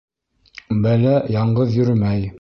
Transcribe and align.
Бәлә 0.87 1.13
яңғыҙ 1.37 1.79
йөрөмәй. 1.79 2.29